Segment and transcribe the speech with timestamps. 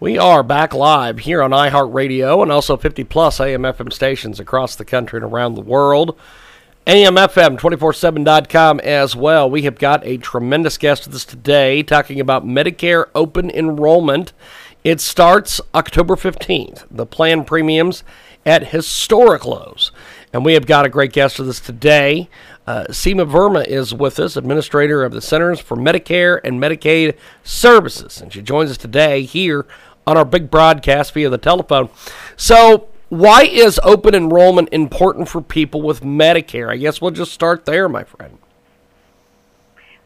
[0.00, 4.74] We are back live here on iHeartRadio and also 50 plus AM FM stations across
[4.74, 6.18] the country and around the world.
[6.88, 9.48] AMFM247.com as well.
[9.48, 14.32] We have got a tremendous guest with us today talking about Medicare open enrollment.
[14.82, 16.86] It starts October 15th.
[16.90, 18.02] The plan premiums
[18.44, 19.92] at historic lows.
[20.34, 22.28] And we have got a great guest with us today.
[22.66, 28.20] Uh, Seema Verma is with us, administrator of the Centers for Medicare and Medicaid Services.
[28.20, 29.64] And she joins us today here
[30.08, 31.88] on our big broadcast via the telephone.
[32.36, 36.68] So, why is open enrollment important for people with Medicare?
[36.68, 38.38] I guess we'll just start there, my friend.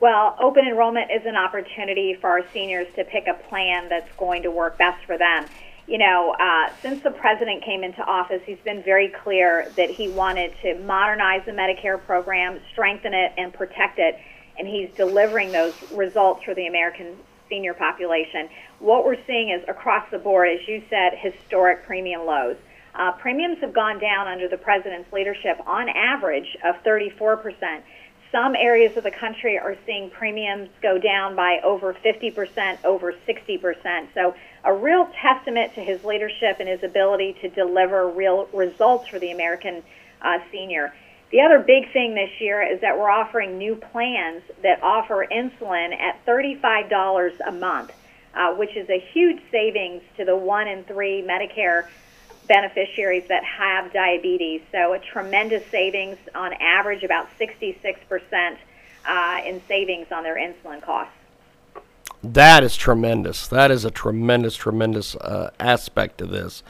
[0.00, 4.42] Well, open enrollment is an opportunity for our seniors to pick a plan that's going
[4.42, 5.46] to work best for them.
[5.86, 10.08] You know, uh, since the president came into office, he's been very clear that he
[10.08, 14.16] wanted to modernize the Medicare program, strengthen it, and protect it.
[14.58, 17.14] And he's delivering those results for the American
[17.48, 18.48] senior population.
[18.80, 22.56] What we're seeing is across the board, as you said, historic premium lows.
[22.98, 27.84] Uh, premiums have gone down under the president's leadership on average of 34 percent.
[28.36, 34.08] Some areas of the country are seeing premiums go down by over 50%, over 60%.
[34.12, 39.18] So, a real testament to his leadership and his ability to deliver real results for
[39.18, 39.82] the American
[40.20, 40.92] uh, senior.
[41.32, 45.98] The other big thing this year is that we're offering new plans that offer insulin
[45.98, 47.92] at $35 a month,
[48.34, 51.86] uh, which is a huge savings to the one in three Medicare
[52.46, 54.62] beneficiaries that have diabetes.
[54.72, 58.56] So a tremendous savings on average, about 66%
[59.06, 61.12] uh, in savings on their insulin costs.
[62.22, 63.46] That is tremendous.
[63.46, 66.62] That is a tremendous, tremendous uh, aspect of this.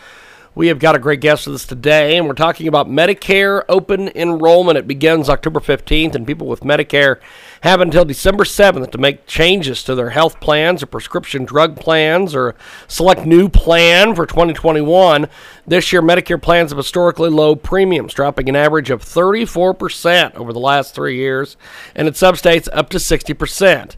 [0.57, 4.09] We have got a great guest with us today, and we're talking about Medicare open
[4.15, 4.79] enrollment.
[4.79, 7.21] It begins October 15th, and people with Medicare
[7.61, 12.35] have until December 7th to make changes to their health plans or prescription drug plans
[12.35, 12.55] or
[12.89, 15.29] select new plan for 2021.
[15.67, 20.59] This year, Medicare plans have historically low premiums, dropping an average of 34% over the
[20.59, 21.59] last three years,
[21.95, 23.97] and in some states, up to 60%.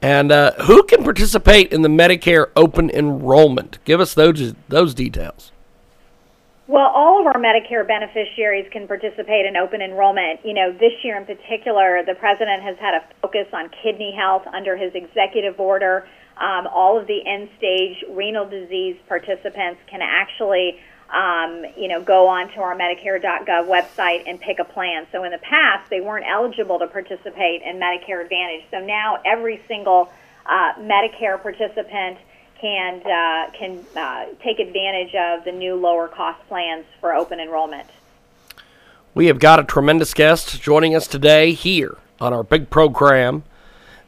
[0.00, 3.78] And uh, who can participate in the Medicare open enrollment?
[3.84, 5.52] Give us those those details.
[6.68, 10.44] Well, all of our Medicare beneficiaries can participate in open enrollment.
[10.44, 14.46] You know, this year in particular, the president has had a focus on kidney health
[14.46, 16.06] under his executive order.
[16.36, 20.78] Um, all of the end-stage renal disease participants can actually,
[21.08, 25.06] um, you know, go onto our Medicare.gov website and pick a plan.
[25.10, 28.66] So in the past, they weren't eligible to participate in Medicare Advantage.
[28.70, 30.12] So now every single
[30.44, 32.18] uh, Medicare participant
[32.60, 37.88] can uh, can uh, take advantage of the new lower cost plans for open enrollment.
[39.14, 43.44] We have got a tremendous guest joining us today here on our big program,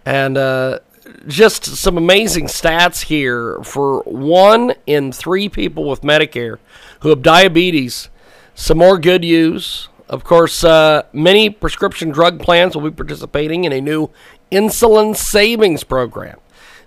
[0.05, 0.81] and uh,
[1.27, 6.59] just some amazing stats here for one in three people with Medicare
[7.01, 8.09] who have diabetes.
[8.55, 9.89] Some more good news.
[10.09, 14.11] Of course, uh, many prescription drug plans will be participating in a new
[14.51, 16.40] insulin savings program.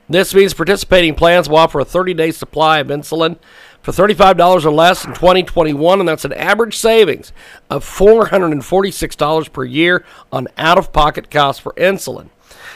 [0.09, 3.38] This means participating plans will offer a 30 day supply of insulin
[3.81, 7.34] for $35 or less in 2021, and that's an average savings
[7.69, 12.30] of $446 per year on out of pocket costs for insulin.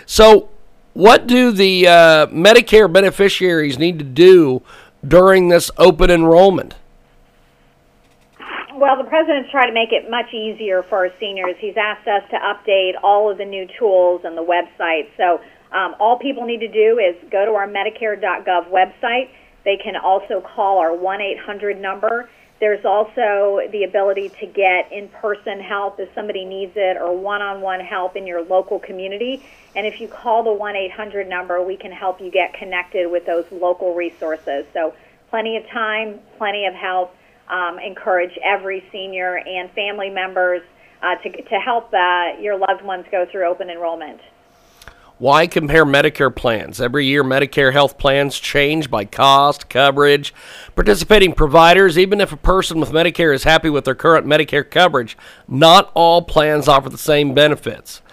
[0.06, 0.50] So,
[0.94, 4.62] what do the uh, Medicare beneficiaries need to do
[5.08, 6.76] during this open enrollment?
[8.74, 11.56] Well, the president's trying to make it much easier for our seniors.
[11.60, 15.10] He's asked us to update all of the new tools and the website.
[15.18, 15.40] So,
[15.72, 19.30] um, all people need to do is go to our Medicare.gov website.
[19.66, 22.30] They can also call our 1 800 number.
[22.60, 27.42] There's also the ability to get in person help if somebody needs it or one
[27.42, 29.44] on one help in your local community.
[29.76, 33.26] And if you call the 1 800 number, we can help you get connected with
[33.26, 34.66] those local resources.
[34.74, 34.94] So,
[35.30, 37.12] plenty of time, plenty of help.
[37.50, 40.62] Um, encourage every senior and family members
[41.02, 44.20] uh, to, to help uh, your loved ones go through open enrollment.
[45.20, 46.80] Why compare Medicare plans?
[46.80, 50.32] Every year, Medicare health plans change by cost, coverage,
[50.76, 51.98] participating providers.
[51.98, 55.18] Even if a person with Medicare is happy with their current Medicare coverage,
[55.48, 58.04] not all plans offer the same benefits.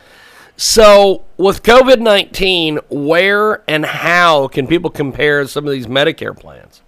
[0.56, 6.80] So, with COVID 19, where and how can people compare some of these Medicare plans?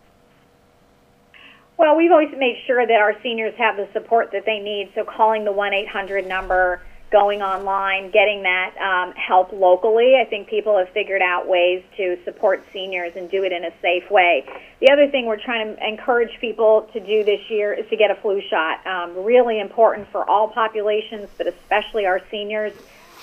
[1.77, 4.93] Well, we've always made sure that our seniors have the support that they need.
[4.95, 6.81] So calling the 1 800 number,
[7.11, 10.17] going online, getting that um, help locally.
[10.21, 13.71] I think people have figured out ways to support seniors and do it in a
[13.81, 14.45] safe way.
[14.81, 18.11] The other thing we're trying to encourage people to do this year is to get
[18.11, 18.85] a flu shot.
[18.87, 22.73] Um, really important for all populations, but especially our seniors.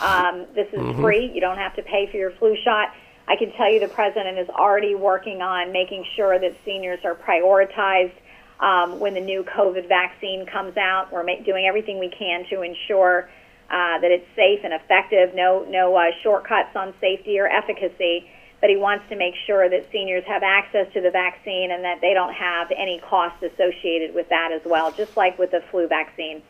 [0.01, 1.01] Um, this is mm-hmm.
[1.01, 1.31] free.
[1.33, 2.93] You don't have to pay for your flu shot.
[3.27, 7.15] I can tell you the president is already working on making sure that seniors are
[7.15, 8.13] prioritized
[8.59, 11.11] um, when the new COVID vaccine comes out.
[11.11, 13.29] We're ma- doing everything we can to ensure
[13.73, 15.33] uh, that it's safe and effective.
[15.33, 18.29] No, no uh, shortcuts on safety or efficacy.
[18.61, 21.99] But he wants to make sure that seniors have access to the vaccine and that
[21.99, 25.87] they don't have any costs associated with that as well, just like with the flu
[25.87, 26.41] vaccine.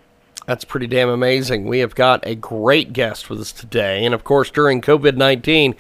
[0.45, 1.65] That's pretty damn amazing.
[1.65, 4.05] We have got a great guest with us today.
[4.05, 5.75] And of course, during COVID 19,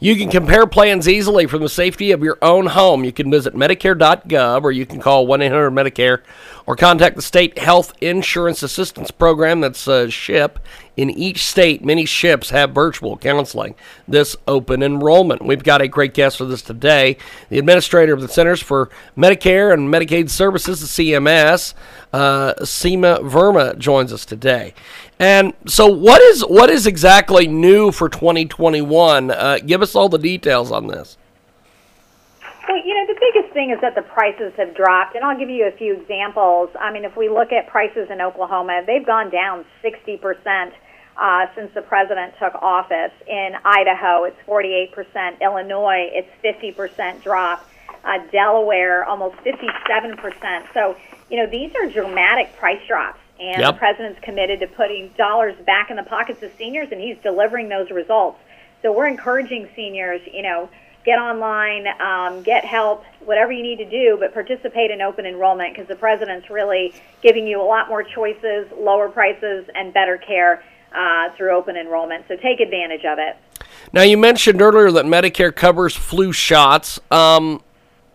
[0.00, 3.04] you can compare plans easily from the safety of your own home.
[3.04, 6.20] You can visit Medicare.gov or you can call 1 800 Medicare
[6.66, 10.60] or contact the State Health Insurance Assistance Program that's uh, SHIP.
[10.96, 13.74] In each state, many SHIPs have virtual counseling
[14.06, 15.44] this open enrollment.
[15.44, 17.16] We've got a great guest with us today,
[17.48, 21.74] the administrator of the Centers for Medicare and Medicaid Services, the CMS,
[22.12, 24.74] uh, Seema Verma, joins us today.
[25.18, 29.30] And so, what is what is exactly new for 2021?
[29.30, 31.18] Uh, give us all the details on this.
[32.68, 35.48] Well, you know, the biggest thing is that the prices have dropped, and I'll give
[35.50, 36.68] you a few examples.
[36.78, 40.74] I mean, if we look at prices in Oklahoma, they've gone down 60 percent
[41.16, 43.12] uh, since the president took office.
[43.26, 45.36] In Idaho, it's 48 percent.
[45.42, 47.68] Illinois, it's 50 percent drop.
[48.04, 50.66] Uh, Delaware, almost 57 percent.
[50.72, 50.96] So,
[51.28, 53.74] you know, these are dramatic price drops, and yep.
[53.74, 57.68] the president's committed to putting dollars back in the pockets of seniors, and he's delivering
[57.68, 58.38] those results.
[58.82, 60.68] So, we're encouraging seniors, you know
[61.08, 65.72] get online, um, get help, whatever you need to do, but participate in open enrollment
[65.72, 66.92] because the president's really
[67.22, 70.62] giving you a lot more choices, lower prices, and better care
[70.94, 72.26] uh, through open enrollment.
[72.28, 73.36] So take advantage of it.
[73.92, 77.00] Now, you mentioned earlier that Medicare covers flu shots.
[77.10, 77.62] Um,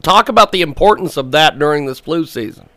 [0.04, 2.70] talk about the importance of that during this flu season.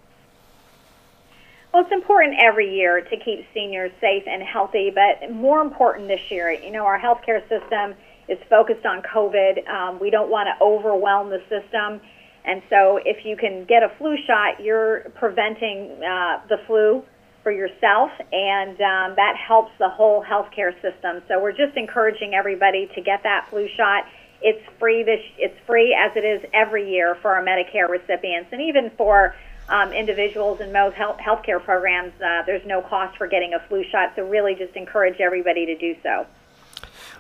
[1.77, 6.23] Well, it's important every year to keep seniors safe and healthy, but more important this
[6.31, 7.93] year, you know, our healthcare system
[8.31, 9.69] is focused on COVID.
[9.69, 12.01] Um, we don't want to overwhelm the system.
[12.47, 17.05] And so, if you can get a flu shot, you're preventing uh, the flu
[17.43, 21.21] for yourself, and um, that helps the whole healthcare system.
[21.29, 24.05] So, we're just encouraging everybody to get that flu shot.
[24.41, 25.03] It's free.
[25.03, 29.35] This it's free as it is every year for our Medicare recipients, and even for
[29.69, 32.13] um, individuals in most health healthcare programs.
[32.21, 34.13] Uh, there's no cost for getting a flu shot.
[34.17, 36.27] So, really, just encourage everybody to do so.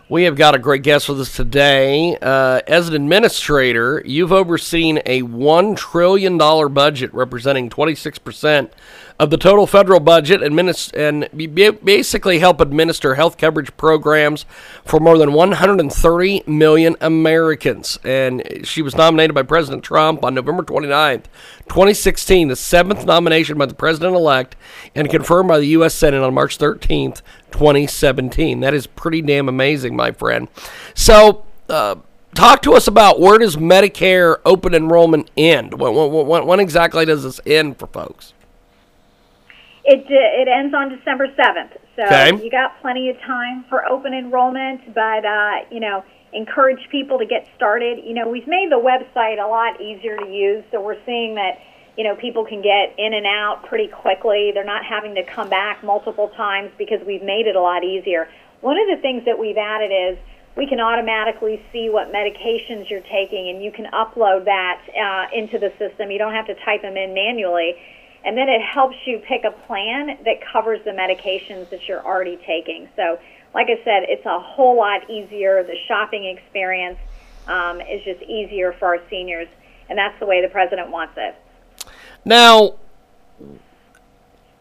[0.09, 2.17] We have got a great guest with us today.
[2.23, 8.71] Uh, as an administrator, you've overseen a $1 trillion budget representing 26%
[9.19, 11.29] of the total federal budget and
[11.85, 14.45] basically help administer health coverage programs
[14.85, 17.99] for more than 130 million Americans.
[18.05, 21.25] And she was nominated by President Trump on November 29th,
[21.69, 24.55] 2016, the seventh nomination by the president elect,
[24.95, 25.95] and confirmed by the U.S.
[25.95, 27.23] Senate on March 13th,
[27.57, 28.61] 2017.
[28.61, 30.49] That is pretty damn amazing, my friend.
[30.95, 31.97] So, uh,
[32.35, 35.81] talk to us about where does Medicare open enrollment end?
[35.81, 38.35] When, when, when, exactly does this end for folks?
[39.85, 42.45] It uh, it ends on December seventh, so okay.
[42.45, 44.93] you got plenty of time for open enrollment.
[44.93, 48.05] But uh, you know, encourage people to get started.
[48.05, 51.61] You know, we've made the website a lot easier to use, so we're seeing that
[51.97, 54.51] you know people can get in and out pretty quickly.
[54.53, 58.29] They're not having to come back multiple times because we've made it a lot easier.
[58.61, 60.19] One of the things that we've added is
[60.57, 65.59] we can automatically see what medications you're taking, and you can upload that uh, into
[65.59, 66.11] the system.
[66.11, 67.77] You don't have to type them in manually
[68.27, 72.37] and then it helps you pick a plan that covers the medications that you're already
[72.45, 72.89] taking.
[72.97, 73.21] So,
[73.55, 75.63] like I said, it's a whole lot easier.
[75.63, 76.99] The shopping experience
[77.47, 79.47] um, is just easier for our seniors,
[79.89, 81.37] and that's the way the president wants it.
[82.27, 82.75] Now,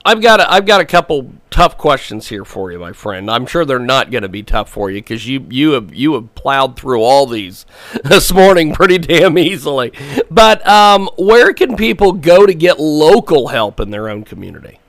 [0.05, 3.29] I've got a, I've got a couple tough questions here for you, my friend.
[3.29, 6.13] I'm sure they're not going to be tough for you because you you have you
[6.13, 7.65] have plowed through all these
[8.03, 9.91] this morning pretty damn easily.
[10.29, 14.79] But um, where can people go to get local help in their own community?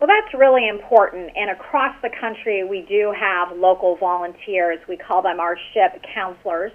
[0.00, 1.30] Well, that's really important.
[1.36, 4.80] And across the country, we do have local volunteers.
[4.88, 6.72] We call them our SHIP counselors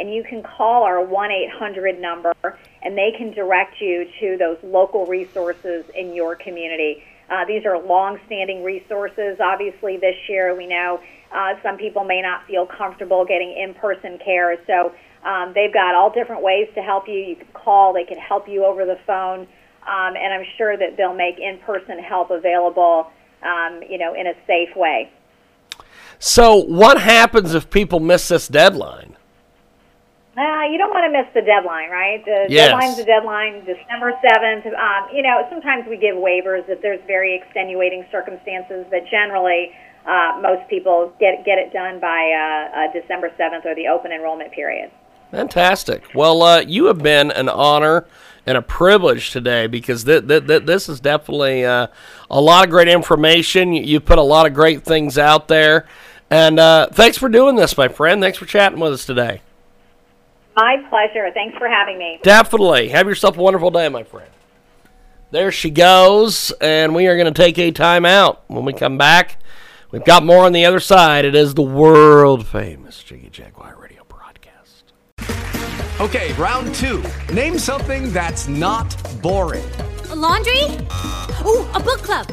[0.00, 2.34] and you can call our 1 800 number
[2.82, 7.04] and they can direct you to those local resources in your community.
[7.28, 9.38] Uh, these are long standing resources.
[9.38, 10.98] Obviously, this year we know
[11.32, 14.56] uh, some people may not feel comfortable getting in person care.
[14.66, 14.92] So
[15.22, 17.14] Um, they've got all different ways to help you.
[17.14, 19.40] You can call, they can help you over the phone,
[19.86, 23.10] um, and I'm sure that they'll make in-person help available,
[23.42, 25.10] um, you know, in a safe way.
[26.18, 29.09] So, what happens if people miss this deadline?
[30.40, 32.24] Uh, you don't want to miss the deadline, right?
[32.24, 32.70] The Yes.
[32.70, 34.64] deadline's the deadline, December 7th.
[34.72, 39.72] Um, you know, sometimes we give waivers if there's very extenuating circumstances, but generally,
[40.06, 44.12] uh, most people get get it done by uh, uh, December 7th or the open
[44.12, 44.90] enrollment period.
[45.30, 46.04] Fantastic.
[46.14, 48.06] Well, uh, you have been an honor
[48.46, 51.88] and a privilege today because th- th- th- this is definitely uh,
[52.30, 53.74] a lot of great information.
[53.74, 55.86] You, you put a lot of great things out there.
[56.30, 58.22] And uh, thanks for doing this, my friend.
[58.22, 59.42] Thanks for chatting with us today.
[60.56, 61.30] My pleasure.
[61.32, 62.18] Thanks for having me.
[62.22, 62.88] Definitely.
[62.88, 64.30] Have yourself a wonderful day, my friend.
[65.30, 68.42] There she goes, and we are going to take a time out.
[68.48, 69.38] When we come back,
[69.92, 71.24] we've got more on the other side.
[71.24, 74.92] It is the world famous Jiggy Jaguar radio broadcast.
[76.00, 77.04] Okay, round two.
[77.32, 79.70] Name something that's not boring.
[80.10, 80.64] A laundry?
[81.46, 82.26] Ooh, a book club.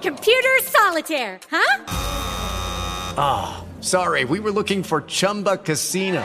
[0.00, 1.84] Computer solitaire, huh?
[3.18, 6.24] Ah, sorry, we were looking for Chumba Casino.